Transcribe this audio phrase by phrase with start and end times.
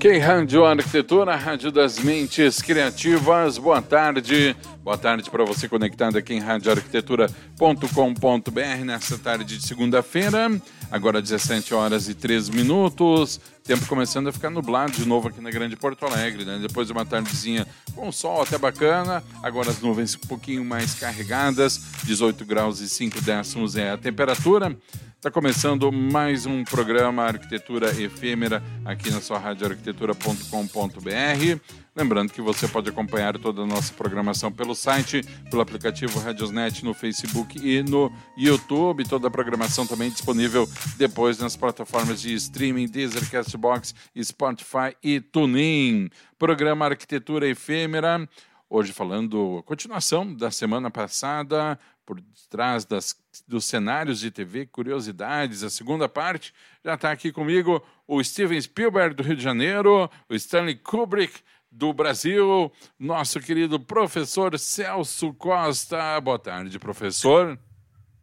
[0.00, 4.56] Ok, Rádio Arquitetura, Rádio das Mentes Criativas, boa tarde.
[4.82, 10.58] Boa tarde para você conectado aqui em radioarquitetura.com.br nessa tarde de segunda-feira,
[10.90, 13.38] agora 17 horas e 3 minutos.
[13.62, 16.58] Tempo começando a ficar nublado de novo aqui na Grande Porto Alegre, né?
[16.66, 21.78] Depois de uma tardezinha com sol até bacana, agora as nuvens um pouquinho mais carregadas,
[22.04, 24.74] 18 graus e 5 décimos é a temperatura.
[25.20, 31.60] Está começando mais um programa Arquitetura Efêmera aqui na sua radioarquitetura.com.br.
[31.94, 36.94] Lembrando que você pode acompanhar toda a nossa programação pelo site, pelo aplicativo Radiosnet no
[36.94, 39.06] Facebook e no YouTube.
[39.06, 46.08] Toda a programação também disponível depois nas plataformas de streaming Deezer, Castbox, Spotify e TuneIn.
[46.38, 48.26] Programa Arquitetura Efêmera.
[48.70, 53.14] Hoje falando continuação da semana passada, por trás das,
[53.46, 56.52] dos cenários de TV, curiosidades, a segunda parte.
[56.84, 61.92] Já está aqui comigo o Steven Spielberg do Rio de Janeiro, o Stanley Kubrick do
[61.92, 66.20] Brasil, nosso querido professor Celso Costa.
[66.20, 67.58] Boa tarde, professor.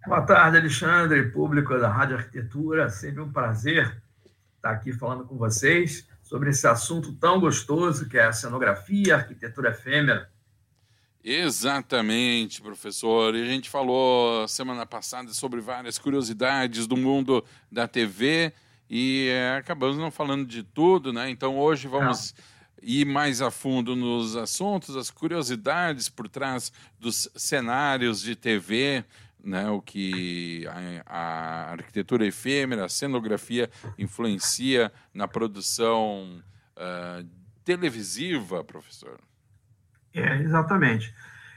[0.06, 2.90] Boa tarde, Alexandre, público da Rádio Arquitetura.
[2.90, 4.02] Sempre um prazer
[4.56, 9.18] estar aqui falando com vocês sobre esse assunto tão gostoso que é a cenografia, a
[9.20, 10.30] arquitetura efêmera.
[11.30, 13.36] Exatamente, professor.
[13.36, 18.54] E a gente falou semana passada sobre várias curiosidades do mundo da TV
[18.90, 21.30] e é, acabamos não falando de tudo, né?
[21.30, 22.90] Então hoje vamos não.
[22.90, 29.04] ir mais a fundo nos assuntos, as curiosidades por trás dos cenários de TV,
[29.44, 29.70] né?
[29.70, 30.66] O que
[31.06, 33.70] a, a arquitetura efêmera, a cenografia
[34.00, 36.42] influencia na produção
[36.78, 37.28] uh,
[37.66, 39.20] televisiva, professor.
[40.20, 41.14] É, exatamente.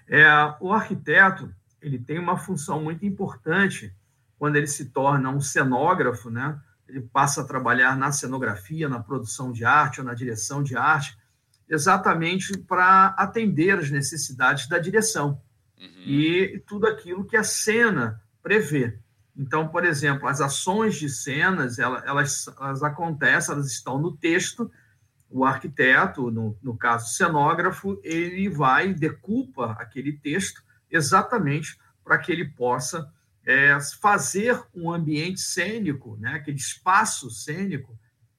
[0.08, 0.26] É,
[0.60, 3.94] o arquiteto ele tem uma função muito importante
[4.38, 6.58] quando ele se torna um cenógrafo, né?
[6.88, 11.16] Ele passa a trabalhar na cenografia, na produção de arte ou na direção de arte,
[11.68, 15.40] exatamente para atender as necessidades da direção
[15.78, 16.02] uhum.
[16.04, 18.98] e tudo aquilo que a cena prevê.
[19.36, 24.70] Então, por exemplo, as ações de cenas, elas, elas, elas acontecem, elas estão no texto,
[25.30, 32.44] o arquiteto, no, no caso cenógrafo, ele vai decupa aquele texto exatamente para que ele
[32.44, 33.08] possa
[33.46, 37.96] é, fazer um ambiente cênico, né, aquele espaço cênico,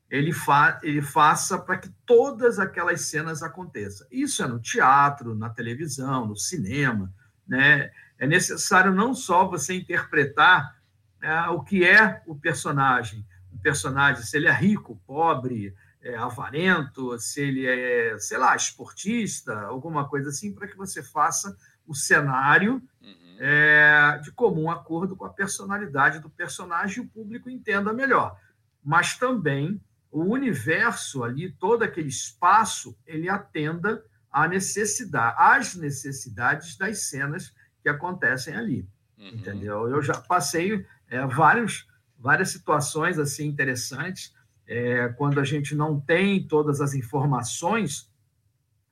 [0.09, 4.05] ele, fa ele faça para que todas aquelas cenas aconteçam.
[4.11, 7.13] Isso é no teatro, na televisão, no cinema.
[7.47, 7.89] Né?
[8.19, 10.75] É necessário não só você interpretar
[11.21, 15.73] é, o que é o personagem, o personagem, se ele é rico, pobre,
[16.03, 21.55] é, avarento, se ele é, sei lá, esportista, alguma coisa assim, para que você faça
[21.85, 23.37] o cenário uhum.
[23.39, 28.37] é, de comum acordo com a personalidade do personagem e o público entenda melhor.
[28.83, 29.79] Mas também
[30.11, 37.89] o universo ali, todo aquele espaço, ele atenda à necessidade, às necessidades das cenas que
[37.89, 38.87] acontecem ali.
[39.17, 39.29] Uhum.
[39.29, 39.87] Entendeu?
[39.87, 44.33] Eu já passei é, vários, várias situações assim interessantes
[44.71, 48.09] é, quando a gente não tem todas as informações,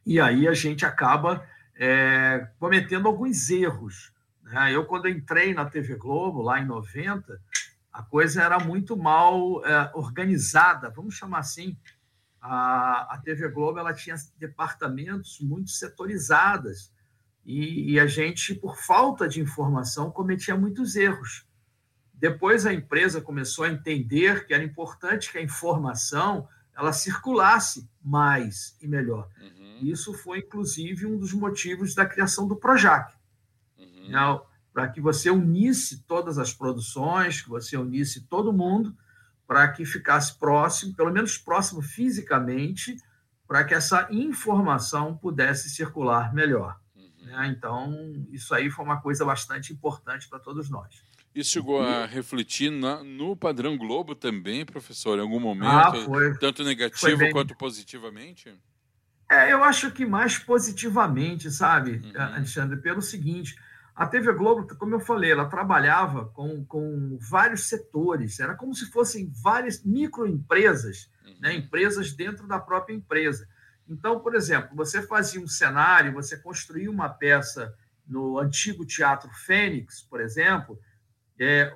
[0.05, 1.41] e aí a gente acaba
[1.73, 4.11] é, cometendo alguns erros.
[4.43, 4.75] Né?
[4.75, 7.41] Eu, quando entrei na TV Globo, lá em 90,
[7.93, 11.77] a coisa era muito mal é, organizada, vamos chamar assim.
[12.41, 16.91] A, a TV Globo ela tinha departamentos muito setorizadas,
[17.45, 21.47] e, e a gente, por falta de informação, cometia muitos erros.
[22.19, 28.77] Depois a empresa começou a entender que era importante que a informação ela circulasse mais
[28.81, 29.29] e melhor.
[29.41, 29.79] Uhum.
[29.81, 33.13] Isso foi, inclusive, um dos motivos da criação do Projac.
[33.77, 34.09] Uhum.
[34.09, 34.41] Né?
[34.73, 38.95] Para que você unisse todas as produções, que você unisse todo mundo,
[39.47, 42.97] para que ficasse próximo, pelo menos próximo fisicamente,
[43.47, 46.79] para que essa informação pudesse circular melhor.
[46.95, 47.25] Uhum.
[47.25, 47.47] Né?
[47.47, 51.08] Então, isso aí foi uma coisa bastante importante para todos nós.
[51.33, 56.37] Isso chegou a refletir na, no padrão Globo também, professor, em algum momento, ah, foi,
[56.37, 58.53] tanto negativo quanto positivamente?
[59.29, 62.19] É, eu acho que mais positivamente, sabe, uhum.
[62.19, 63.55] Alexandre, pelo seguinte,
[63.95, 68.89] a TV Globo, como eu falei, ela trabalhava com, com vários setores, era como se
[68.89, 71.35] fossem várias microempresas, uhum.
[71.41, 73.47] né, empresas dentro da própria empresa.
[73.87, 77.73] Então, por exemplo, você fazia um cenário, você construía uma peça
[78.07, 80.79] no antigo Teatro Fênix, por exemplo.
[81.39, 81.73] É,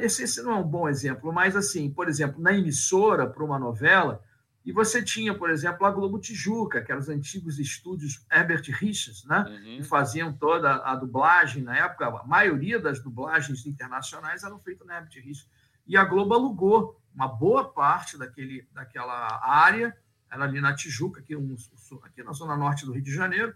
[0.00, 3.58] esse, esse não é um bom exemplo, mas assim, por exemplo, na emissora para uma
[3.58, 4.20] novela,
[4.64, 9.24] e você tinha, por exemplo, a Globo Tijuca, que eram os antigos estúdios Herbert Richards,
[9.26, 9.44] né?
[9.46, 9.76] Uhum.
[9.76, 12.06] que faziam toda a dublagem na época.
[12.06, 15.46] A maioria das dublagens internacionais eram feitas na Herbert Richards.
[15.86, 19.94] E a Globo alugou uma boa parte daquele, daquela área,
[20.30, 21.54] era ali na Tijuca, aqui, um,
[22.02, 23.54] aqui na zona norte do Rio de Janeiro,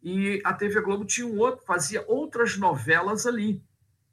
[0.00, 3.60] e a TV Globo tinha um outro, fazia outras novelas ali.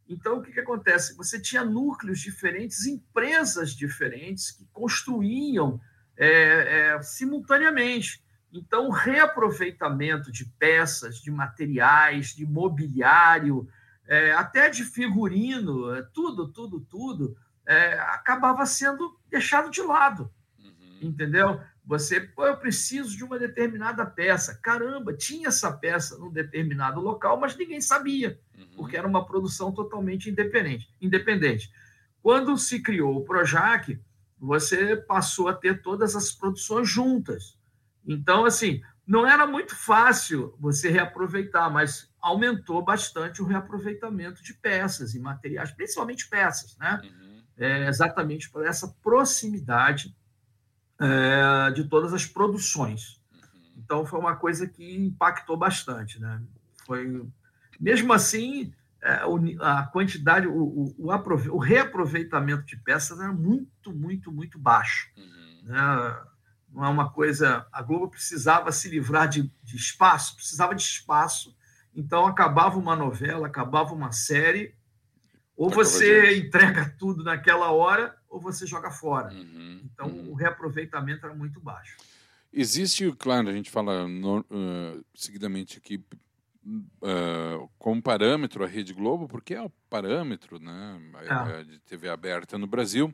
[0.07, 1.15] Então, o que, que acontece?
[1.17, 5.81] Você tinha núcleos diferentes, empresas diferentes que construíam
[6.17, 8.23] é, é, simultaneamente.
[8.53, 13.67] Então, o reaproveitamento de peças, de materiais, de mobiliário,
[14.07, 17.35] é, até de figurino, é, tudo, tudo, tudo,
[17.65, 20.31] é, acabava sendo deixado de lado.
[20.59, 20.99] Uhum.
[21.01, 21.59] Entendeu?
[21.87, 24.55] Você, pô, eu preciso de uma determinada peça.
[24.55, 28.67] Caramba, tinha essa peça num determinado local, mas ninguém sabia, uhum.
[28.75, 30.89] porque era uma produção totalmente independente.
[30.99, 31.71] independente.
[32.23, 33.99] Quando se criou o Projac,
[34.39, 37.57] você passou a ter todas as produções juntas.
[38.05, 45.13] Então, assim, não era muito fácil você reaproveitar, mas aumentou bastante o reaproveitamento de peças
[45.13, 46.99] e materiais, principalmente peças, né?
[47.03, 47.43] Uhum.
[47.57, 50.13] É, exatamente por essa proximidade
[51.00, 53.21] é, de todas as produções.
[53.31, 53.74] Uhum.
[53.77, 56.42] Então, foi uma coisa que impactou bastante, né?
[56.86, 57.25] Foi,
[57.80, 59.21] mesmo assim, é,
[59.59, 65.09] a quantidade, o, o, o, o, reaproveitamento de peças era muito, muito, muito baixo.
[65.18, 65.62] Uhum.
[65.63, 66.18] Né?
[66.74, 67.65] Não é uma coisa.
[67.71, 71.56] A Globo precisava se livrar de, de espaço, precisava de espaço.
[71.95, 74.75] Então acabava uma novela, acabava uma série,
[75.56, 79.33] ou você entrega tudo naquela hora, ou você joga fora.
[79.33, 79.81] Uhum.
[79.85, 80.31] Então uhum.
[80.31, 81.95] o reaproveitamento era muito baixo.
[82.51, 86.03] Existe, claro, a gente fala no, uh, seguidamente aqui
[86.65, 90.99] uh, como parâmetro a Rede Globo, porque é o parâmetro né,
[91.59, 91.63] é.
[91.63, 93.13] de TV aberta no Brasil.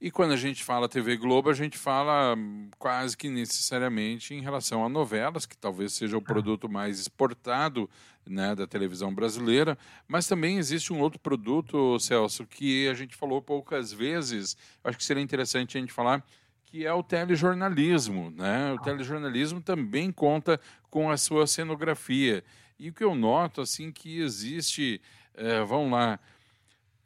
[0.00, 2.36] E quando a gente fala TV Globo, a gente fala
[2.78, 7.88] quase que necessariamente em relação a novelas, que talvez seja o produto mais exportado
[8.28, 9.78] né, da televisão brasileira.
[10.06, 14.56] Mas também existe um outro produto, Celso, que a gente falou poucas vezes.
[14.82, 16.24] Acho que seria interessante a gente falar
[16.66, 18.30] que é o telejornalismo.
[18.30, 18.72] Né?
[18.72, 22.44] O telejornalismo também conta com a sua cenografia.
[22.78, 25.00] E o que eu noto, assim, que existe,
[25.34, 26.18] é, vamos lá,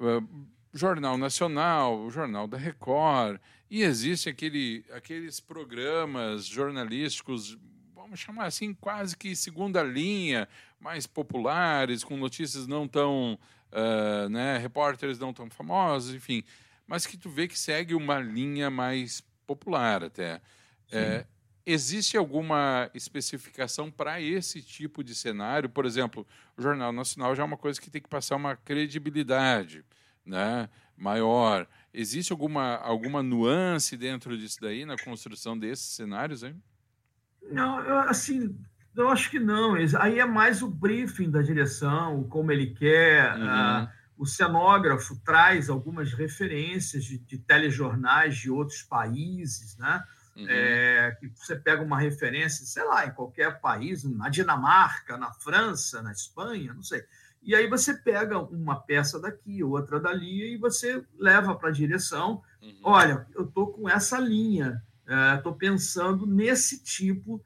[0.00, 0.22] é,
[0.72, 3.38] Jornal Nacional, Jornal da Record,
[3.70, 7.56] e existe aquele, aqueles programas jornalísticos,
[8.00, 10.48] vamos chamar assim, quase que segunda linha,
[10.78, 13.38] mais populares, com notícias não tão,
[13.72, 16.42] uh, né, repórteres não tão famosos, enfim,
[16.86, 20.40] mas que tu vê que segue uma linha mais popular até.
[20.90, 21.24] É,
[21.66, 25.68] Existe alguma especificação para esse tipo de cenário?
[25.68, 26.26] Por exemplo,
[26.56, 29.84] o Jornal Nacional já é uma coisa que tem que passar uma credibilidade
[30.24, 31.68] né, maior.
[31.92, 36.42] Existe alguma, alguma nuance dentro disso daí, na construção desses cenários?
[36.42, 36.60] Hein?
[37.50, 38.56] Não, eu, assim,
[38.96, 39.74] eu acho que não.
[39.98, 43.36] Aí é mais o briefing da direção, como ele quer.
[43.36, 43.84] Uhum.
[43.84, 43.88] Uh,
[44.18, 50.04] o cenógrafo traz algumas referências de, de telejornais de outros países, né?
[50.36, 50.46] Uhum.
[50.48, 56.02] É, que você pega uma referência, sei lá, em qualquer país, na Dinamarca, na França,
[56.02, 57.02] na Espanha, não sei.
[57.42, 62.42] E aí você pega uma peça daqui, outra dali, e você leva para a direção.
[62.62, 62.80] Uhum.
[62.84, 64.82] Olha, eu estou com essa linha,
[65.36, 67.42] estou é, pensando nesse tipo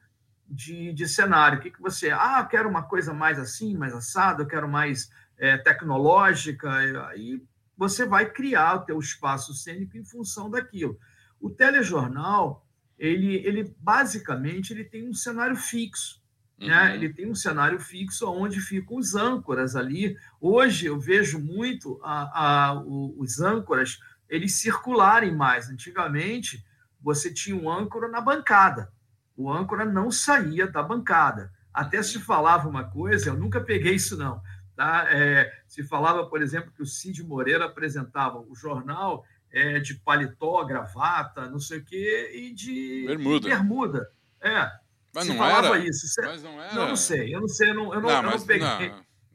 [0.48, 1.58] de, de cenário.
[1.58, 2.10] O que, que você.
[2.10, 6.70] Ah, quero uma coisa mais assim, mais assada, eu quero mais é, tecnológica.
[7.08, 7.42] Aí
[7.76, 10.98] você vai criar o teu espaço cênico em função daquilo.
[11.40, 12.64] O telejornal
[12.98, 16.22] ele, ele basicamente ele tem um cenário fixo.
[16.58, 16.66] Né?
[16.66, 16.70] Uhum.
[16.70, 16.94] Né?
[16.94, 20.16] Ele tem um cenário fixo onde ficam os âncoras ali.
[20.40, 25.68] Hoje eu vejo muito a, a, os âncoras eles circularem mais.
[25.68, 26.64] Antigamente
[27.04, 28.90] você tinha um âncora na bancada.
[29.36, 31.52] O âncora não saía da bancada.
[31.72, 34.40] Até se falava uma coisa, eu nunca peguei isso não.
[34.74, 35.06] Tá?
[35.10, 40.64] É, se falava, por exemplo, que o Cid Moreira apresentava o jornal é, de paletó,
[40.64, 43.48] gravata, não sei o quê, e de bermuda.
[43.48, 44.10] bermuda.
[44.40, 44.70] É.
[45.14, 45.78] Mas não falava era.
[45.78, 46.06] isso.
[46.22, 46.74] Mas não era.
[46.74, 48.88] Não, não sei, eu não sei, eu não, eu não, não, eu não peguei.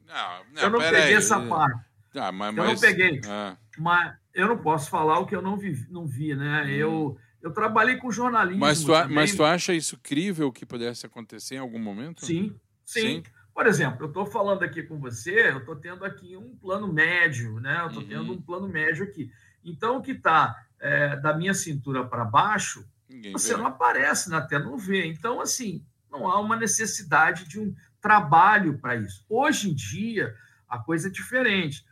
[0.06, 1.14] Não, não, eu não peguei aí.
[1.14, 1.80] essa parte.
[2.16, 3.20] Ah, mas, eu não peguei.
[3.26, 3.56] Ah.
[3.78, 6.64] Mas eu não posso falar o que eu não vi, não vi né?
[6.64, 6.68] Hum.
[6.68, 8.60] Eu, eu trabalhei com jornalismo.
[8.60, 12.24] Mas tu, mas tu acha isso crível que pudesse acontecer em algum momento?
[12.24, 12.54] Sim,
[12.84, 13.00] sim.
[13.00, 13.22] sim.
[13.54, 17.60] Por exemplo, eu estou falando aqui com você, eu estou tendo aqui um plano médio,
[17.60, 17.80] né?
[17.82, 18.08] Eu estou uhum.
[18.08, 19.30] tendo um plano médio aqui.
[19.64, 23.58] Então, o que está é, da minha cintura para baixo Ninguém você vê.
[23.58, 25.04] não aparece na tela, não vê.
[25.06, 29.24] Então, assim, não há uma necessidade de um trabalho para isso.
[29.28, 30.34] Hoje em dia,
[30.68, 31.84] a coisa é diferente.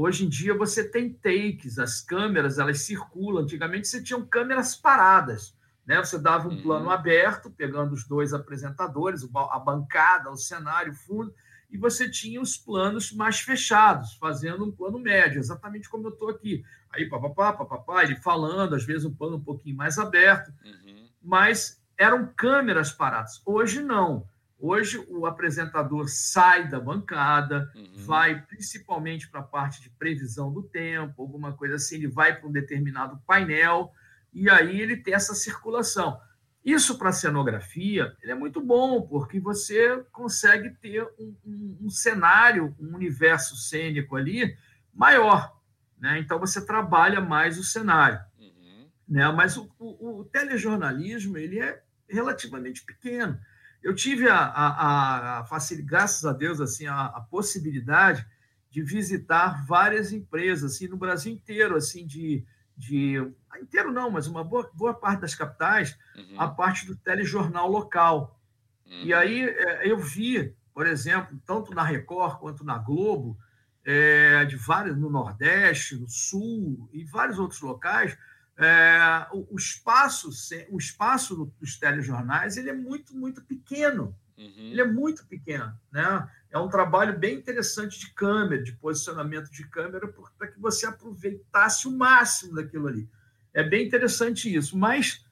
[0.00, 3.42] Hoje em dia você tem takes, as câmeras elas circulam.
[3.42, 5.98] Antigamente você tinha câmeras paradas, né?
[5.98, 6.62] Você dava um uhum.
[6.62, 11.34] plano aberto, pegando os dois apresentadores, a bancada, o cenário, o fundo,
[11.68, 16.30] e você tinha os planos mais fechados, fazendo um plano médio, exatamente como eu estou
[16.30, 16.64] aqui.
[16.90, 21.08] Aí, papapá, papapá, ele falando, às vezes um plano um pouquinho mais aberto, uhum.
[21.20, 23.42] mas eram câmeras paradas.
[23.44, 24.24] Hoje não.
[24.60, 27.92] Hoje o apresentador sai da bancada, uhum.
[27.94, 32.48] vai principalmente para a parte de previsão do tempo, alguma coisa assim, ele vai para
[32.48, 33.92] um determinado painel
[34.32, 36.20] e aí ele tem essa circulação.
[36.64, 42.76] Isso para a cenografia é muito bom, porque você consegue ter um, um, um, cenário,
[42.78, 44.56] um universo cênico ali
[44.92, 45.56] maior.
[45.98, 46.18] Né?
[46.18, 48.20] Então você trabalha mais o cenário.
[48.38, 48.88] Uhum.
[49.08, 49.30] Né?
[49.32, 53.38] Mas o, o, o, telejornalismo ele é relativamente pequeno.
[53.82, 58.26] Eu tive a, a, a facilidade, graças a Deus, assim, a, a, possibilidade
[58.70, 62.44] de visitar várias empresas assim, no Brasil inteiro, assim, de,
[62.76, 63.16] de
[63.62, 66.40] inteiro não, mas uma boa, boa parte das capitais, uhum.
[66.40, 68.38] a parte do telejornal local.
[68.86, 69.02] Uhum.
[69.04, 73.38] E aí é, eu vi, por exemplo, tanto na Record quanto na Globo,
[73.84, 78.18] é, de vários no Nordeste, no Sul e vários outros locais,
[78.58, 80.28] é, o, o, espaço,
[80.68, 84.16] o espaço dos telejornais ele é muito, muito pequeno.
[84.36, 84.52] Uhum.
[84.56, 85.72] Ele é muito pequeno.
[85.92, 86.28] Né?
[86.50, 91.86] É um trabalho bem interessante de câmera, de posicionamento de câmera, para que você aproveitasse
[91.86, 93.08] o máximo daquilo ali.
[93.54, 95.24] É bem interessante isso, mas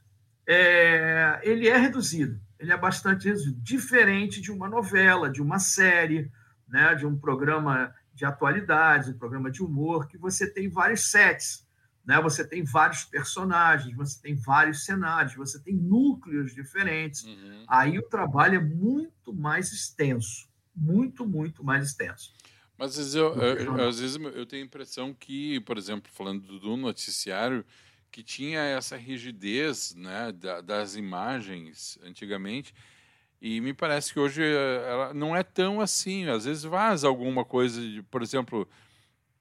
[0.47, 2.40] é, ele é reduzido.
[2.61, 6.30] Ele é bastante reduzido, diferente de uma novela, de uma série,
[6.68, 11.65] né, de um programa de atualidades, um programa de humor, que você tem vários sets
[12.06, 12.20] né?
[12.22, 17.25] Você tem vários personagens, você tem vários cenários, você tem núcleos diferentes.
[17.25, 17.64] Uhum.
[17.66, 22.32] Aí o trabalho é muito mais extenso, muito, muito mais extenso.
[22.78, 26.58] Mas às vezes eu, eu, às vezes eu tenho a impressão que, por exemplo, falando
[26.60, 27.64] do noticiário,
[28.12, 30.32] que tinha essa rigidez né,
[30.64, 32.75] das imagens antigamente,
[33.40, 36.28] e me parece que hoje ela não é tão assim.
[36.28, 38.68] Às vezes vaza alguma coisa, de, por exemplo,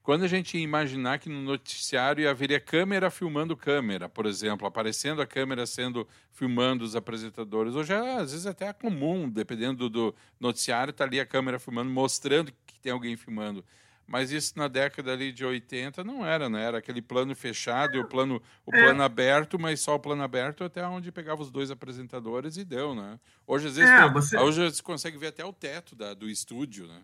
[0.06, 5.26] quando a gente imaginar que no noticiário haveria câmera filmando câmera, por exemplo, aparecendo a
[5.26, 7.74] câmera sendo filmando os apresentadores.
[7.74, 11.90] Hoje, é, às vezes, até é comum, dependendo do noticiário, tá ali a câmera filmando,
[11.90, 13.66] mostrando que tem alguém filmando.
[14.06, 16.64] Mas isso na década ali de 80 não era, né?
[16.64, 18.84] Era aquele plano fechado e o plano, o é.
[18.84, 19.06] plano é.
[19.06, 23.20] aberto, mas só o plano aberto até onde pegava os dois apresentadores e deu, né?
[23.48, 24.38] Hoje, às vezes, é, você...
[24.38, 27.02] hoje você consegue ver até o teto da, do estúdio, né?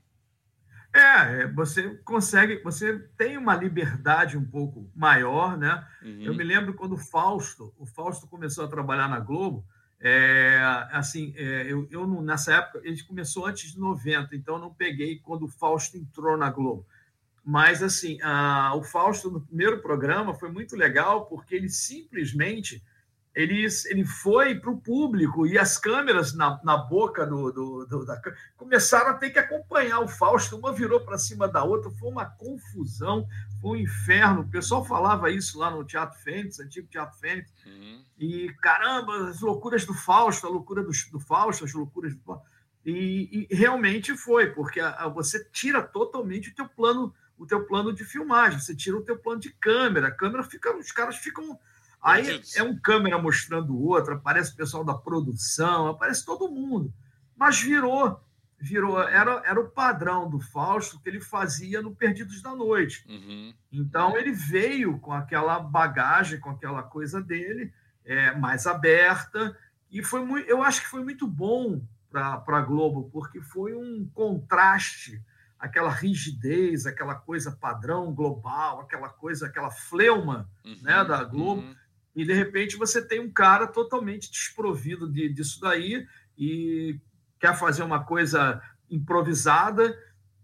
[0.93, 5.87] É, é, você consegue, você tem uma liberdade um pouco maior, né?
[6.03, 6.21] Uhum.
[6.21, 9.65] Eu me lembro quando o Fausto, o Fausto começou a trabalhar na Globo,
[10.03, 10.59] é,
[10.91, 15.19] assim, é, eu, eu nessa época, ele começou antes de 90, então eu não peguei
[15.19, 16.85] quando o Fausto entrou na Globo.
[17.43, 22.83] Mas, assim, a, o Fausto, no primeiro programa, foi muito legal, porque ele simplesmente
[23.33, 28.05] ele, ele foi para o público e as câmeras na, na boca do, do, do,
[28.05, 28.21] da
[28.57, 32.25] começaram a ter que acompanhar o Fausto, uma virou para cima da outra, foi uma
[32.25, 33.25] confusão,
[33.61, 34.41] foi um inferno.
[34.41, 38.03] O pessoal falava isso lá no Teatro Fênix, antigo Teatro Fênix, uhum.
[38.19, 42.41] e caramba, as loucuras do Fausto, a loucura do, do Fausto, as loucuras do
[42.85, 47.63] e, e realmente foi, porque a, a, você tira totalmente o teu plano, o teu
[47.65, 51.17] plano de filmagem, você tira o teu plano de câmera, a câmera fica, os caras
[51.17, 51.59] ficam
[52.01, 56.91] Aí é um câmera mostrando o outro, aparece o pessoal da produção, aparece todo mundo.
[57.37, 58.19] Mas virou,
[58.59, 63.05] virou, era, era o padrão do Fausto que ele fazia no Perdidos da Noite.
[63.07, 63.53] Uhum.
[63.71, 67.71] Então ele veio com aquela bagagem, com aquela coisa dele,
[68.03, 69.55] é, mais aberta,
[69.91, 74.09] e foi muito, eu acho que foi muito bom para a Globo, porque foi um
[74.13, 75.21] contraste
[75.59, 81.75] aquela rigidez, aquela coisa padrão global, aquela coisa, aquela fleuma uhum, né, da Globo, uhum
[82.15, 86.05] e de repente você tem um cara totalmente desprovido de, disso daí
[86.37, 86.99] e
[87.39, 89.97] quer fazer uma coisa improvisada.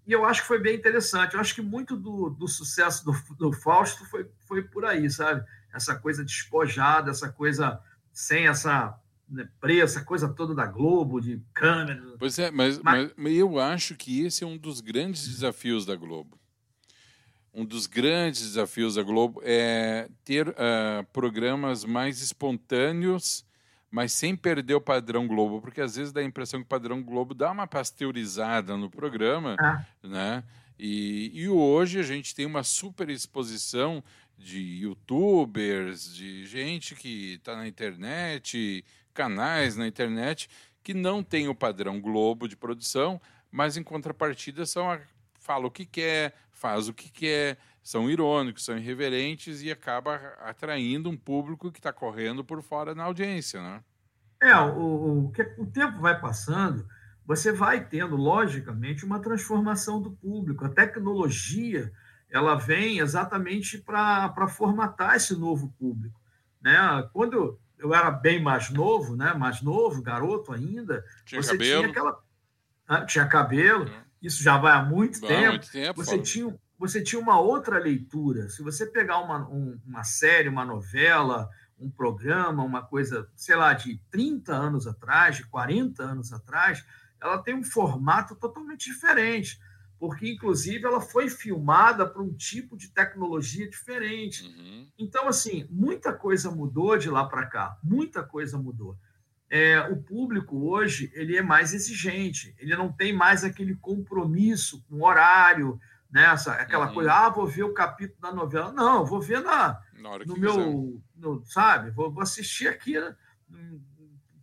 [0.06, 1.34] E eu acho que foi bem interessante.
[1.34, 5.44] Eu acho que muito do, do sucesso do, do Fausto foi, foi por aí, sabe?
[5.74, 7.80] Essa coisa despojada, essa coisa
[8.14, 8.98] sem essa
[9.30, 9.48] né,
[9.82, 12.02] essa coisa toda da Globo, de câmera.
[12.18, 13.12] Pois é, mas, mas...
[13.18, 16.40] mas eu acho que esse é um dos grandes desafios da Globo
[17.58, 20.54] um dos grandes desafios da Globo é ter uh,
[21.12, 23.44] programas mais espontâneos,
[23.90, 27.02] mas sem perder o padrão Globo, porque às vezes dá a impressão que o padrão
[27.02, 29.84] Globo dá uma pasteurizada no programa, ah.
[30.04, 30.44] né?
[30.78, 34.04] E, e, hoje a gente tem uma super exposição
[34.38, 38.86] de youtubers, de gente que está na internet,
[39.16, 40.48] canais na internet,
[40.84, 45.00] que não tem o padrão Globo de produção, mas em contrapartida são a,
[45.40, 51.10] fala o que quer, faz o que quer, são irônicos, são irreverentes e acaba atraindo
[51.10, 53.84] um público que está correndo por fora na audiência, né?
[54.42, 56.88] É, o, o, o tempo vai passando,
[57.26, 60.66] você vai tendo, logicamente, uma transformação do público.
[60.66, 61.92] A tecnologia
[62.30, 66.20] ela vem exatamente para formatar esse novo público.
[66.62, 66.76] Né?
[67.14, 69.34] Quando eu era bem mais novo, né?
[69.34, 71.82] mais novo, garoto ainda, tinha você cabelo.
[71.82, 72.24] tinha aquela.
[72.88, 74.07] Ah, tinha cabelo, é.
[74.22, 75.52] Isso já vai há muito vai tempo.
[75.52, 78.50] Muito tempo você, tinha, você tinha uma outra leitura.
[78.50, 83.74] Se você pegar uma, um, uma série, uma novela, um programa, uma coisa, sei lá,
[83.74, 86.86] de 30 anos atrás, de 40 anos atrás,
[87.22, 89.60] ela tem um formato totalmente diferente
[90.00, 94.44] porque inclusive ela foi filmada para um tipo de tecnologia diferente.
[94.44, 94.88] Uhum.
[94.98, 98.98] Então, assim, muita coisa mudou de lá para cá, muita coisa mudou.
[99.50, 105.04] É, o público hoje ele é mais exigente, ele não tem mais aquele compromisso com
[105.04, 105.80] horário,
[106.12, 106.26] né?
[106.26, 106.94] Essa, aquela uhum.
[106.94, 108.72] coisa, ah, vou ver o capítulo da novela.
[108.72, 112.96] Não, vou ver na, na no meu, no, sabe, vou, vou assistir aqui,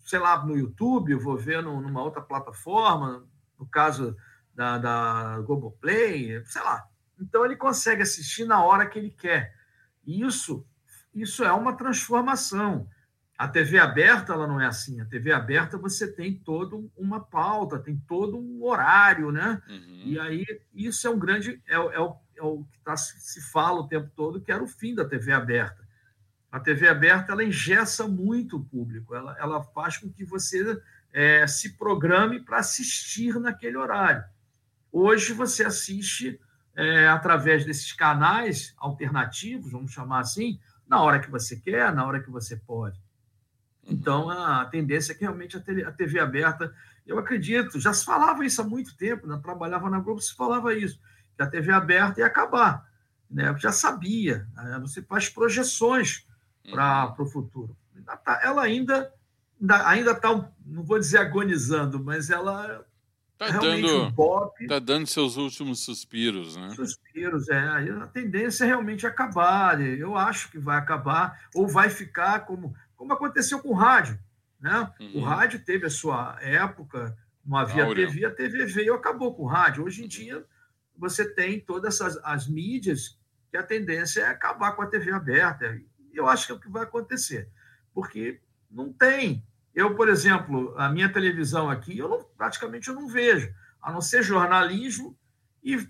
[0.05, 3.27] sei lá, no YouTube, vou ver no, numa outra plataforma,
[3.59, 4.17] no caso
[4.55, 6.87] da, da Globoplay, sei lá.
[7.21, 9.55] Então ele consegue assistir na hora que ele quer.
[10.07, 10.67] E isso,
[11.15, 12.89] isso é uma transformação.
[13.37, 15.01] A TV aberta ela não é assim.
[15.01, 19.61] A TV aberta você tem toda uma pauta, tem todo um horário, né?
[19.69, 20.03] Uhum.
[20.05, 23.81] E aí isso é um grande é, é, o, é o que tá, se fala
[23.81, 25.85] o tempo todo que era o fim da TV aberta.
[26.51, 29.13] A TV aberta ela engessa muito o público.
[29.15, 30.81] Ela, ela faz com que você
[31.13, 34.25] é, se programe para assistir naquele horário.
[34.93, 36.41] Hoje você assiste
[36.77, 42.21] é, através desses canais alternativos, vamos chamar assim, na hora que você quer, na hora
[42.21, 43.04] que você pode.
[43.87, 46.75] Então, a tendência é que realmente a TV aberta,
[47.07, 49.39] eu acredito, já se falava isso há muito tempo, né?
[49.43, 50.99] trabalhava na Globo, se falava isso,
[51.37, 52.89] que a TV aberta ia acabar.
[53.31, 53.49] Né?
[53.49, 54.79] Eu já sabia, né?
[54.81, 56.27] você faz projeções
[56.71, 57.25] para uhum.
[57.25, 57.77] o futuro.
[58.25, 59.13] Tá, ela ainda
[59.87, 62.85] ainda está, não vou dizer agonizando, mas ela
[63.37, 66.71] Tá dando, pop, tá dando seus últimos suspiros, né?
[66.71, 67.59] Suspiros, é.
[68.01, 69.81] A tendência é realmente acabar.
[69.81, 74.19] Eu acho que vai acabar, ou vai ficar como, como aconteceu com o rádio.
[74.61, 74.93] Né?
[75.01, 75.13] Uhum.
[75.17, 77.93] O rádio teve a sua época, não havia.
[77.95, 79.85] TV, a TV veio e acabou com o rádio.
[79.85, 80.09] Hoje em uhum.
[80.09, 80.45] dia,
[80.97, 83.19] você tem todas as, as mídias
[83.51, 85.81] que a tendência é acabar com a TV aberta.
[86.13, 87.49] Eu acho que é o que vai acontecer,
[87.93, 93.09] porque não tem eu, por exemplo, a minha televisão aqui, eu não, praticamente eu não
[93.09, 93.53] vejo,
[93.83, 95.19] a não ser jornalismo
[95.63, 95.87] e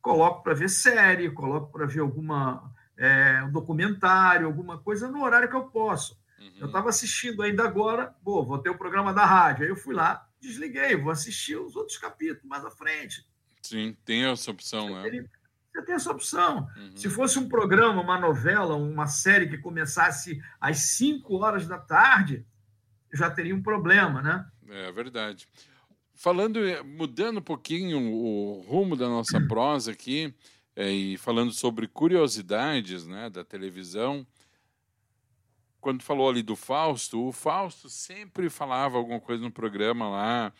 [0.00, 5.48] coloco para ver série, coloco para ver alguma é, um documentário, alguma coisa no horário
[5.48, 6.16] que eu posso.
[6.38, 6.52] Uhum.
[6.58, 9.64] Eu estava assistindo ainda agora, pô, vou ter o programa da rádio.
[9.64, 13.26] Aí eu fui lá, desliguei, vou assistir os outros capítulos mais à frente.
[13.62, 15.28] Sim, tem essa opção, você né?
[15.72, 16.68] você tem essa opção.
[16.76, 16.96] Uhum.
[16.96, 22.46] Se fosse um programa, uma novela, uma série que começasse às 5 horas da tarde,
[23.12, 24.46] já teria um problema, né?
[24.68, 25.48] É verdade.
[26.14, 30.34] Falando, mudando um pouquinho o rumo da nossa prosa aqui,
[30.76, 34.26] é, e falando sobre curiosidades né, da televisão,
[35.84, 40.52] quando falou ali do Fausto, o Fausto sempre falava alguma coisa no programa lá,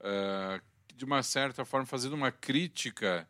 [0.00, 0.60] uh,
[0.96, 3.28] de uma certa forma fazendo uma crítica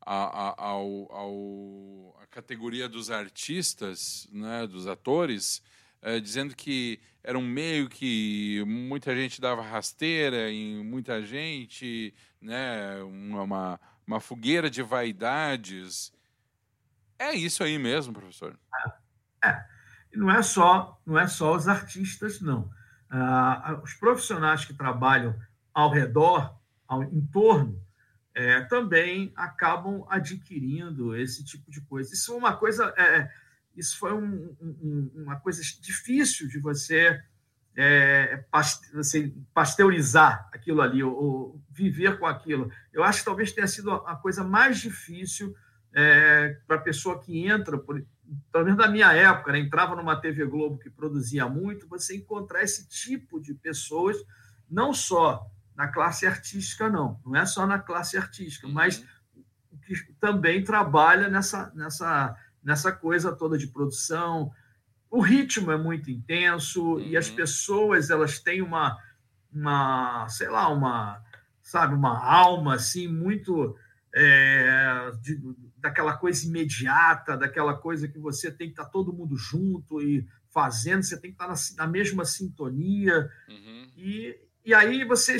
[0.00, 5.62] a, a, ao, ao, à categoria dos artistas, né, dos atores,
[6.02, 13.02] uh, dizendo que era um meio que muita gente dava rasteira em muita gente, né?
[13.02, 16.10] uma, uma fogueira de vaidades.
[17.18, 18.58] É isso aí mesmo, professor?
[19.44, 19.73] É.
[20.14, 20.18] é.
[20.18, 22.70] Não é só, não é só os artistas, não.
[23.10, 25.36] Ah, os profissionais que trabalham
[25.72, 27.80] ao redor, ao entorno,
[28.34, 32.12] é, também acabam adquirindo esse tipo de coisa.
[32.12, 32.92] Isso é uma coisa.
[32.96, 33.30] É,
[33.76, 37.20] isso foi um, um, uma coisa difícil de você,
[37.76, 38.44] é,
[39.52, 42.70] pasteurizar aquilo ali, ou, ou, viver com aquilo.
[42.92, 45.54] Eu acho que talvez tenha sido a coisa mais difícil
[45.94, 48.04] é, para a pessoa que entra, por,
[48.52, 52.62] pelo menos na minha época, né, entrava numa TV Globo que produzia muito, você encontrar
[52.62, 54.16] esse tipo de pessoas,
[54.68, 59.04] não só na classe artística, não, não é só na classe artística, mas
[59.34, 59.78] uhum.
[59.86, 64.50] que também trabalha nessa, nessa nessa coisa toda de produção.
[65.10, 67.00] O ritmo é muito intenso uhum.
[67.00, 67.36] e as uhum.
[67.36, 68.98] pessoas elas têm uma,
[69.52, 71.22] uma, sei lá, uma,
[71.62, 73.76] sabe, uma alma assim muito
[74.12, 75.40] é, de,
[75.84, 80.26] daquela coisa imediata, daquela coisa que você tem que estar tá todo mundo junto e
[80.48, 83.28] fazendo, você tem que estar tá na, na mesma sintonia.
[83.46, 83.90] Uhum.
[83.94, 85.36] E, e aí você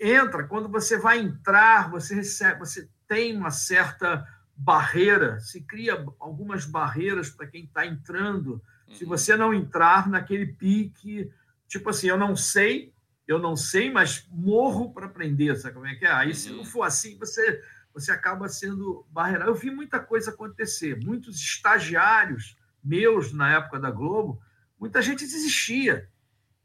[0.00, 4.24] entra, quando você vai entrar, você recebe, você tem uma certa
[4.56, 8.62] barreira, se cria algumas barreiras para quem está entrando.
[8.86, 8.94] Uhum.
[8.94, 11.28] Se você não entrar naquele pique,
[11.66, 12.94] tipo assim, eu não sei,
[13.26, 16.12] eu não sei, mas morro para aprender, sabe como é que é?
[16.12, 16.34] Aí, uhum.
[16.34, 16.64] se não uhum.
[16.66, 17.60] for assim, você
[17.92, 19.50] você acaba sendo barreirado.
[19.50, 24.40] Eu vi muita coisa acontecer, muitos estagiários meus na época da Globo,
[24.78, 26.08] muita gente desistia,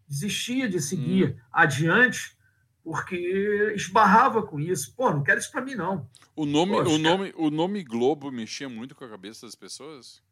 [0.08, 1.40] desistia de seguir hum.
[1.52, 2.38] adiante
[2.84, 4.96] porque esbarrava com isso.
[4.96, 6.10] Pô, não quero isso para mim não.
[6.34, 10.24] O nome, Pô, o nome, o nome Globo mexia muito com a cabeça das pessoas.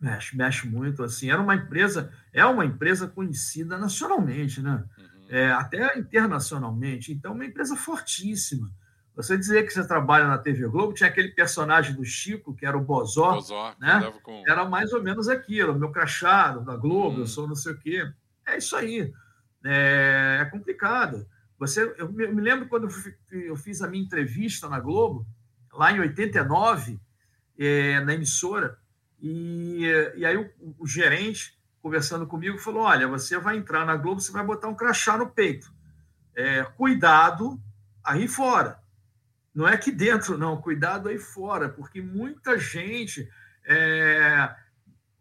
[0.00, 1.30] Mexe, mexe muito assim.
[1.30, 4.84] Era uma empresa, é uma empresa conhecida nacionalmente, né?
[4.96, 5.26] Uhum.
[5.28, 7.12] É, até internacionalmente.
[7.12, 8.72] Então, uma empresa fortíssima.
[9.16, 12.76] Você dizer que você trabalha na TV Globo, tinha aquele personagem do Chico, que era
[12.76, 14.12] o Bozó, Bozó né?
[14.22, 14.42] Com...
[14.46, 17.20] Era mais ou menos aquilo, meu crachado da Globo, hum.
[17.20, 18.12] eu sou não sei o quê.
[18.46, 19.12] É isso aí.
[19.64, 21.26] É, é complicado.
[21.58, 22.88] Você, eu me lembro quando
[23.30, 25.24] eu fiz a minha entrevista na Globo,
[25.72, 27.00] lá em 89,
[27.56, 28.76] é, na emissora,
[29.22, 29.84] e,
[30.16, 34.32] e aí o, o gerente, conversando comigo, falou: Olha, você vai entrar na Globo, você
[34.32, 35.72] vai botar um crachá no peito.
[36.34, 37.60] É, cuidado
[38.02, 38.83] aí fora
[39.54, 43.28] não é aqui dentro, não, cuidado aí fora, porque muita gente,
[43.64, 44.52] é,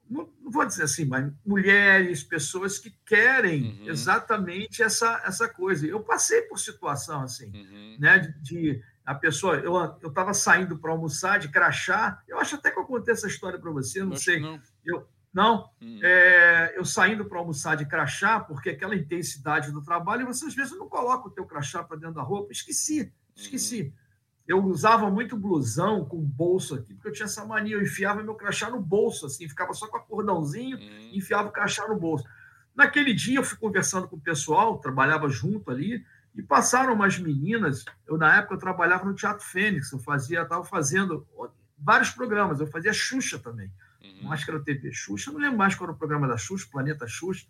[0.09, 3.89] não, não, vou dizer assim, mas mulheres, pessoas que querem uhum.
[3.89, 5.85] exatamente essa, essa coisa.
[5.85, 7.97] Eu passei por situação assim, uhum.
[7.99, 12.71] né, de, de, a pessoa, eu estava saindo para almoçar de crachá, eu acho até
[12.71, 14.39] que eu contei essa história para você, não sei.
[14.39, 14.59] Não.
[14.83, 15.99] Eu, não, uhum.
[16.03, 20.77] é, eu saindo para almoçar de crachá, porque aquela intensidade do trabalho, você às vezes
[20.77, 23.81] não coloca o teu crachá para dentro da roupa, esqueci, esqueci.
[23.83, 24.02] Uhum
[24.47, 28.35] eu usava muito blusão com bolso aqui, porque eu tinha essa mania, eu enfiava meu
[28.35, 31.09] crachá no bolso, assim, ficava só com a cordãozinho hum.
[31.11, 32.25] e enfiava o crachá no bolso.
[32.75, 36.03] Naquele dia eu fui conversando com o pessoal, trabalhava junto ali,
[36.35, 40.63] e passaram umas meninas, eu na época eu trabalhava no Teatro Fênix, eu fazia, estava
[40.63, 41.27] fazendo
[41.77, 43.71] vários programas, eu fazia Xuxa também,
[44.03, 44.29] uhum.
[44.29, 47.45] Máscara TV Xuxa, não lembro mais qual era o programa da Xuxa, Planeta Xuxa,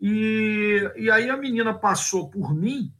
[0.00, 2.92] e, e aí a menina passou por mim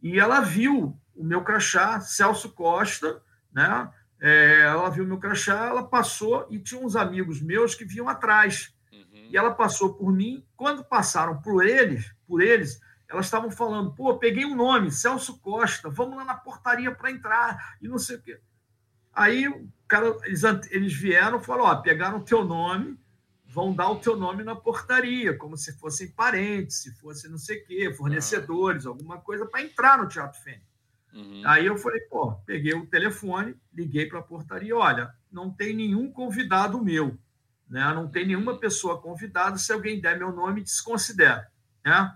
[0.00, 3.90] e ela viu o meu crachá, Celso Costa, né?
[4.20, 8.08] É, ela viu o meu crachá, ela passou e tinha uns amigos meus que vinham
[8.08, 8.74] atrás.
[8.92, 9.28] Uhum.
[9.30, 10.46] E ela passou por mim.
[10.56, 15.88] Quando passaram por eles, por eles, elas estavam falando: pô, peguei um nome, Celso Costa,
[15.88, 18.40] vamos lá na portaria para entrar e não sei o quê.
[19.12, 22.98] Aí o cara, eles, eles vieram e falaram: ó, pegaram o teu nome,
[23.44, 27.62] vão dar o teu nome na portaria, como se fossem parentes, se fosse não sei
[27.62, 30.75] o quê, fornecedores, alguma coisa, para entrar no Teatro Fênix.
[31.16, 31.42] Uhum.
[31.46, 36.12] Aí eu falei, pô, peguei o telefone, liguei para a portaria, olha, não tem nenhum
[36.12, 37.18] convidado meu,
[37.68, 37.92] né?
[37.94, 41.50] Não tem nenhuma pessoa convidada, se alguém der meu nome, desconsidera,
[41.82, 42.14] né?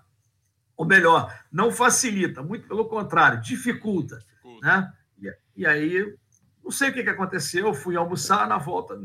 [0.77, 4.67] Ou melhor, não facilita, muito pelo contrário, dificulta, dificulta.
[4.67, 4.93] né?
[5.19, 6.15] E, e, aí,
[6.63, 9.01] não sei o que, que aconteceu, fui almoçar na volta,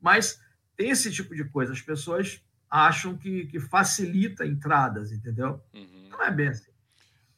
[0.00, 0.40] mas
[0.76, 5.62] tem esse tipo de coisa, as pessoas acham que, que facilita entradas, entendeu?
[5.72, 6.08] Uhum.
[6.10, 6.71] Não é bem assim.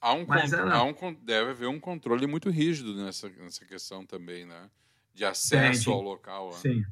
[0.04, 0.26] Há um,
[0.70, 4.68] há um, deve haver um controle muito rígido nessa, nessa questão também, né?
[5.14, 6.50] De acesso ao local.
[6.50, 6.56] Né?
[6.56, 6.84] Sim,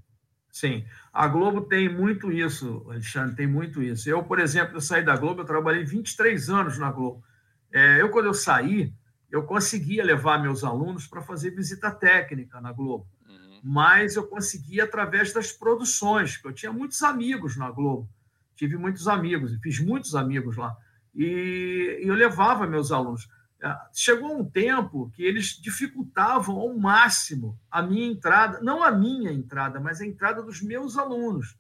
[0.51, 0.85] sim.
[1.13, 4.09] A Globo tem muito isso, Alexandre, tem muito isso.
[4.09, 7.23] Eu, por exemplo, eu saí da Globo, eu trabalhei 23 anos na Globo.
[7.71, 8.95] É, eu, quando eu saí,
[9.31, 13.07] eu conseguia levar meus alunos para fazer visita técnica na Globo.
[13.29, 13.61] Uhum.
[13.63, 18.09] Mas eu conseguia através das produções, porque eu tinha muitos amigos na Globo.
[18.57, 20.75] Tive muitos amigos, fiz muitos amigos lá
[21.15, 23.29] e eu levava meus alunos.
[23.63, 29.31] É, chegou um tempo que eles dificultavam ao máximo a minha entrada, não a minha
[29.31, 31.57] entrada, mas a entrada dos meus alunos,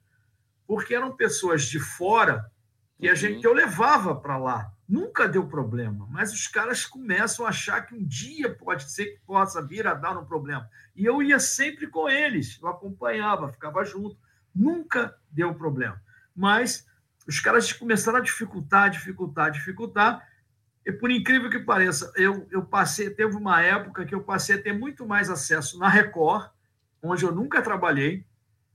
[0.67, 2.51] porque eram pessoas de fora
[2.99, 4.73] que a gente eu levava para lá.
[4.88, 9.21] Nunca deu problema, mas os caras começam a achar que um dia pode ser que
[9.25, 10.69] possa vir a dar um problema.
[10.95, 14.17] E eu ia sempre com eles, eu acompanhava, ficava junto.
[14.55, 16.01] Nunca deu problema.
[16.35, 16.87] Mas
[17.27, 20.29] os caras começaram a dificultar, dificultar, dificultar.
[20.85, 24.63] E por incrível que pareça, eu, eu passei, teve uma época que eu passei a
[24.63, 26.51] ter muito mais acesso na Record,
[27.01, 28.27] onde eu nunca trabalhei,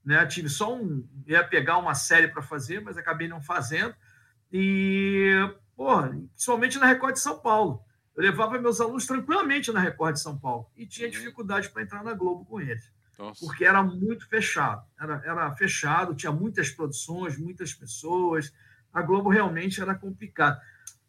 [0.05, 0.25] né?
[0.25, 3.93] Tive só um, ia pegar uma série para fazer, mas acabei não fazendo.
[4.51, 5.33] E,
[5.75, 7.83] porra, principalmente na Record de São Paulo.
[8.15, 12.03] Eu levava meus alunos tranquilamente na Record de São Paulo e tinha dificuldade para entrar
[12.03, 12.91] na Globo com eles.
[13.17, 13.45] Nossa.
[13.45, 14.85] porque era muito fechado.
[14.99, 18.53] Era, era fechado, tinha muitas produções, muitas pessoas.
[18.93, 20.59] A Globo realmente era complicado.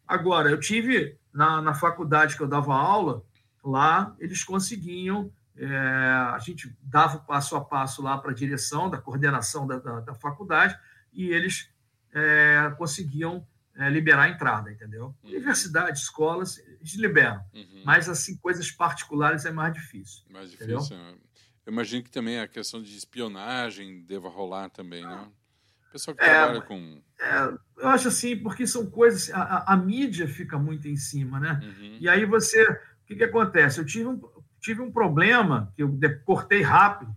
[0.07, 3.23] Agora, eu tive na, na faculdade que eu dava aula,
[3.63, 8.89] lá eles conseguiam é, a gente dava o passo a passo lá para a direção
[8.89, 10.79] da coordenação da, da, da faculdade
[11.11, 11.69] e eles
[12.13, 13.45] é, conseguiam
[13.75, 15.13] é, liberar a entrada, entendeu?
[15.23, 15.31] Uhum.
[15.31, 17.43] Universidade, escolas, eles liberam.
[17.53, 17.83] Uhum.
[17.85, 20.23] Mas, assim, coisas particulares é mais difícil.
[20.29, 21.15] Mais difícil, né?
[21.69, 25.27] Eu imagino que também a questão de espionagem deva rolar também, né?
[25.87, 26.99] O pessoal que é, trabalha com.
[27.19, 29.29] É, eu acho assim, porque são coisas.
[29.31, 31.59] A, a, a mídia fica muito em cima, né?
[31.61, 31.97] Uhum.
[31.99, 32.63] E aí você.
[32.63, 33.79] O que, que acontece?
[33.79, 34.19] Eu tive um,
[34.59, 37.15] tive um problema que eu cortei rápido.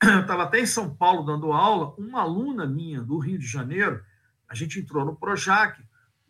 [0.00, 1.92] Eu estava até em São Paulo dando aula.
[1.98, 4.00] Uma aluna minha do Rio de Janeiro,
[4.48, 5.76] a gente entrou no Projac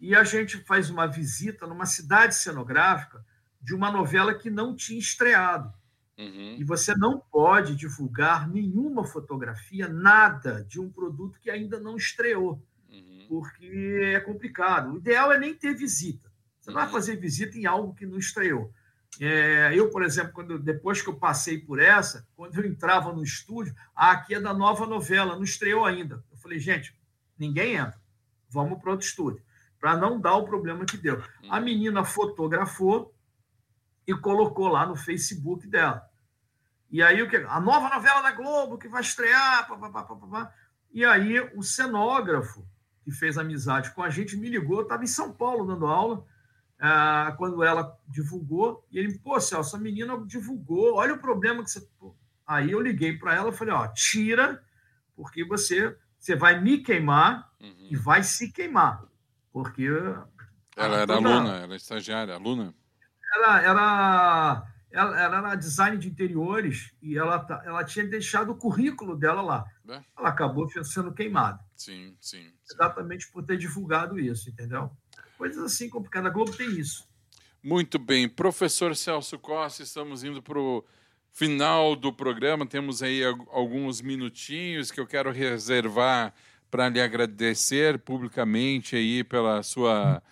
[0.00, 3.22] e a gente faz uma visita numa cidade cenográfica
[3.60, 5.70] de uma novela que não tinha estreado.
[6.18, 6.56] Uhum.
[6.58, 12.60] E você não pode divulgar nenhuma fotografia, nada de um produto que ainda não estreou,
[12.90, 13.26] uhum.
[13.28, 14.92] porque é complicado.
[14.92, 16.28] O ideal é nem ter visita.
[16.60, 16.76] Você uhum.
[16.76, 18.72] não vai fazer visita em algo que não estreou.
[19.20, 23.22] É, eu, por exemplo, quando, depois que eu passei por essa, quando eu entrava no
[23.22, 26.22] estúdio, ah, aqui é da nova novela, não estreou ainda.
[26.30, 26.94] Eu falei, gente,
[27.38, 27.98] ninguém entra,
[28.50, 29.42] vamos para outro estúdio
[29.78, 31.22] para não dar o problema que deu.
[31.48, 31.64] A uhum.
[31.64, 33.14] menina fotografou
[34.08, 36.02] e colocou lá no Facebook dela.
[36.90, 37.36] E aí o que?
[37.36, 40.54] A nova novela da Globo que vai estrear, pá, pá, pá,
[40.90, 42.66] E aí o cenógrafo
[43.04, 46.24] que fez amizade com a gente me ligou, estava em São Paulo dando aula,
[46.78, 51.70] ah, quando ela divulgou, e ele, pô, Celso, a menina divulgou, olha o problema que
[51.70, 51.86] você.
[52.46, 54.62] Aí eu liguei para ela e falei, ó, tira,
[55.14, 57.88] porque você, você vai me queimar uhum.
[57.90, 59.04] e vai se queimar.
[59.52, 59.86] Porque.
[60.76, 62.74] Ela era aluna, era estagiária, aluna?
[63.34, 69.42] Ela era, ela, era design de interiores e ela, ela tinha deixado o currículo dela
[69.42, 69.64] lá.
[69.88, 70.00] É.
[70.18, 71.58] Ela acabou sendo queimada.
[71.76, 72.52] Sim, sim, sim.
[72.72, 74.90] Exatamente por ter divulgado isso, entendeu?
[75.36, 76.30] Coisas assim complicadas.
[76.30, 77.06] A Globo tem isso.
[77.62, 78.28] Muito bem.
[78.28, 80.84] Professor Celso Costa, estamos indo para o
[81.32, 82.66] final do programa.
[82.66, 86.34] Temos aí alguns minutinhos que eu quero reservar
[86.70, 90.22] para lhe agradecer publicamente aí pela sua,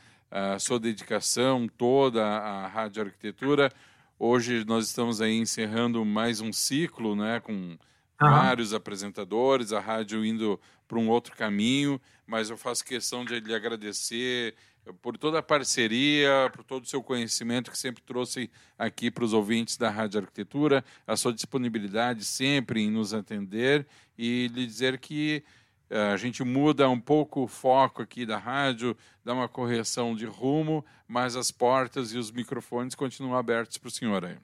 [0.59, 3.73] sua dedicação toda à rádio arquitetura.
[4.19, 7.77] Hoje nós estamos aí encerrando mais um ciclo, né, com uhum.
[8.19, 13.55] vários apresentadores, a rádio indo para um outro caminho, mas eu faço questão de lhe
[13.55, 14.55] agradecer
[15.03, 19.33] por toda a parceria, por todo o seu conhecimento que sempre trouxe aqui para os
[19.33, 25.43] ouvintes da Rádio Arquitetura, a sua disponibilidade sempre em nos atender e lhe dizer que
[25.91, 30.85] a gente muda um pouco o foco aqui da rádio, dá uma correção de rumo,
[31.07, 34.37] mas as portas e os microfones continuam abertos para o senhor aí.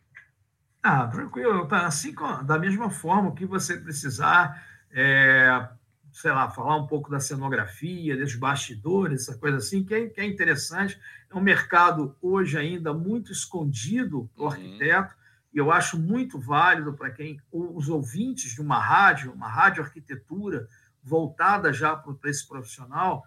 [0.82, 1.66] Ah, tranquilo.
[1.66, 5.68] Tá, assim, da mesma forma que você precisar, é,
[6.12, 10.20] sei lá, falar um pouco da cenografia, dos bastidores, essa coisa assim, que é, que
[10.20, 11.00] é interessante.
[11.30, 14.52] É um mercado hoje ainda muito escondido para o uhum.
[14.52, 15.14] arquiteto,
[15.54, 20.66] e eu acho muito válido para quem, os ouvintes de uma rádio, uma rádio arquitetura,
[21.02, 23.24] voltada já para esse profissional,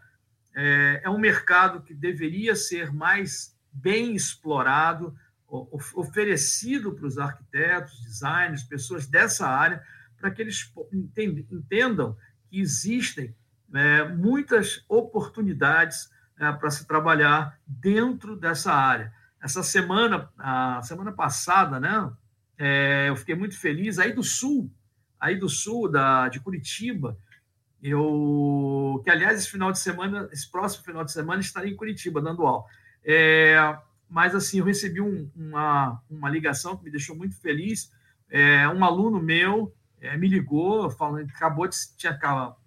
[0.55, 5.13] é, é um mercado que deveria ser mais bem explorado,
[5.47, 9.83] oferecido para os arquitetos, designers, pessoas dessa área,
[10.17, 10.71] para que eles
[11.51, 12.17] entendam
[12.49, 13.35] que existem
[13.73, 16.09] é, muitas oportunidades
[16.39, 19.13] é, para se trabalhar dentro dessa área.
[19.41, 22.11] Essa semana, a semana passada, né,
[22.57, 23.99] é, eu fiquei muito feliz.
[23.99, 24.71] Aí do sul,
[25.19, 27.17] aí do sul da, de Curitiba,
[27.87, 32.19] eu, que aliás, esse final de semana, esse próximo final de semana, estarei em Curitiba
[32.19, 32.65] dando aula.
[33.03, 33.77] É,
[34.09, 37.91] mas assim, eu recebi um, uma, uma ligação que me deixou muito feliz.
[38.29, 39.71] É, um aluno meu
[40.01, 42.17] é, me ligou, falando que acabou de tinha,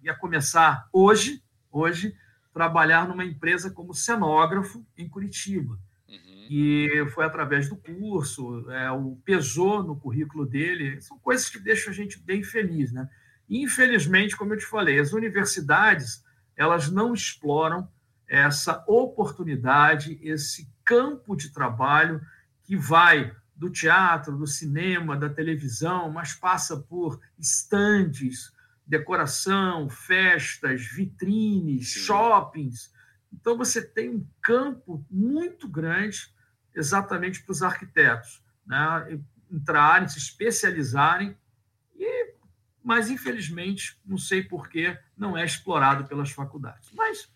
[0.01, 2.15] ia começar hoje, hoje,
[2.53, 5.77] trabalhar numa empresa como cenógrafo em Curitiba.
[6.07, 6.47] Uhum.
[6.49, 11.01] E foi através do curso, é, o pesou no currículo dele.
[11.01, 13.09] São coisas que deixam a gente bem feliz, né?
[13.49, 16.23] Infelizmente, como eu te falei, as universidades
[16.55, 17.89] elas não exploram
[18.27, 22.21] essa oportunidade, esse campo de trabalho
[22.63, 28.53] que vai do teatro, do cinema, da televisão, mas passa por estandes,
[28.85, 31.99] decoração, festas, vitrines, Sim.
[32.01, 32.93] shoppings.
[33.33, 36.33] Então, você tem um campo muito grande
[36.75, 39.19] exatamente para os arquitetos né?
[39.51, 41.35] entrarem, se especializarem
[42.83, 46.89] mas infelizmente, não sei porquê, não é explorado pelas faculdades.
[46.93, 47.29] Mas.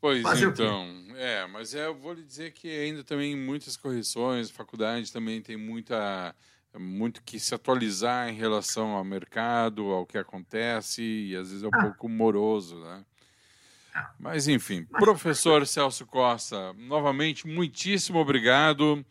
[0.00, 5.12] Pois então, é, mas é, eu vou lhe dizer que ainda também muitas correções, faculdade
[5.12, 6.34] também tem muita
[6.78, 11.66] muito que se atualizar em relação ao mercado, ao que acontece, e às vezes é
[11.66, 11.82] um ah.
[11.82, 13.04] pouco moroso, né?
[13.94, 14.10] Ah.
[14.18, 15.04] Mas enfim, Mas...
[15.04, 19.04] professor Celso Costa, novamente, muitíssimo obrigado.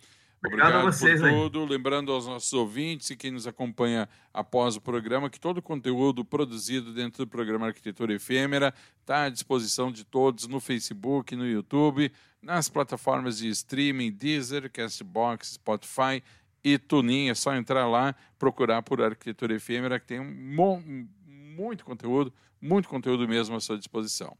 [0.44, 1.64] Obrigado, Obrigado a vocês por tudo.
[1.64, 1.70] Aí.
[1.70, 6.26] Lembrando aos nossos ouvintes e quem nos acompanha após o programa que todo o conteúdo
[6.26, 12.12] produzido dentro do programa Arquitetura Efêmera está à disposição de todos no Facebook, no YouTube,
[12.42, 16.24] nas plataformas de streaming Deezer, Castbox, Spotify
[16.64, 17.30] e Tunin.
[17.30, 23.28] É só entrar lá, procurar por Arquitetura Efêmera, que tem um, muito conteúdo, muito conteúdo
[23.28, 24.36] mesmo à sua disposição.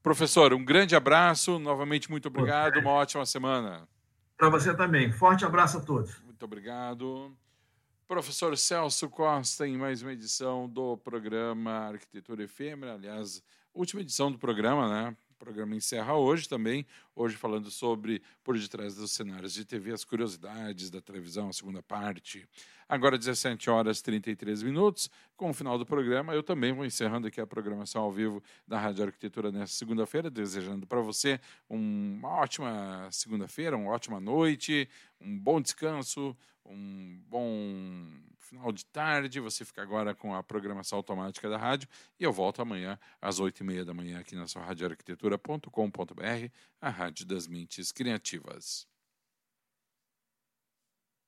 [0.00, 3.88] Professor, um grande abraço, novamente muito obrigado, uma ótima semana.
[4.40, 5.12] Para você também.
[5.12, 6.18] Forte abraço a todos.
[6.22, 7.36] Muito obrigado.
[8.08, 13.42] Professor Celso Costa, em mais uma edição do programa Arquitetura Efêmera, aliás,
[13.74, 15.16] última edição do programa, né?
[15.40, 20.90] Programa encerra hoje também, hoje falando sobre por detrás dos cenários de TV, as curiosidades
[20.90, 22.46] da televisão, a segunda parte.
[22.86, 27.26] Agora 17 horas e 33 minutos, com o final do programa, eu também vou encerrando
[27.26, 33.08] aqui a programação ao vivo da Rádio Arquitetura nesta segunda-feira, desejando para você uma ótima
[33.10, 34.86] segunda-feira, uma ótima noite,
[35.18, 36.36] um bom descanso,
[36.70, 38.06] um bom
[38.38, 39.40] final de tarde.
[39.40, 43.60] Você fica agora com a programação automática da rádio e eu volto amanhã às oito
[43.60, 48.89] e meia da manhã aqui na sua radioarquitetura.com.br, a rádio das mentes criativas.